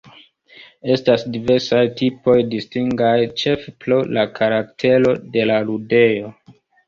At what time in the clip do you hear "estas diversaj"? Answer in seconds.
0.93-1.81